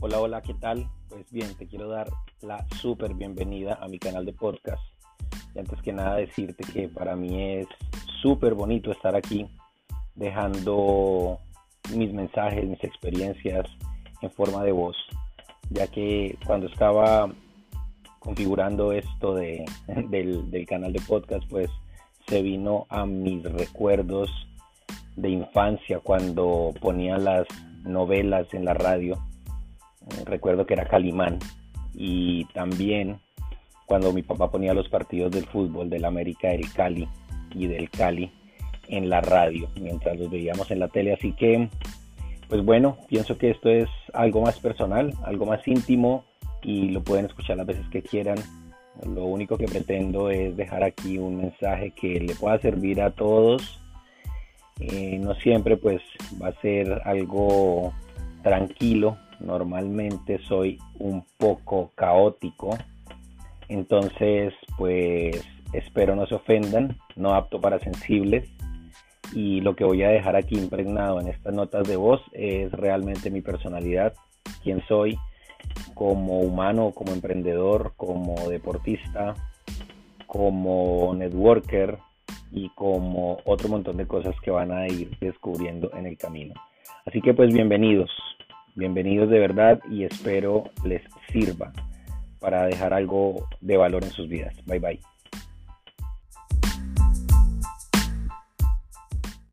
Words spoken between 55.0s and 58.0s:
no siempre pues va a ser algo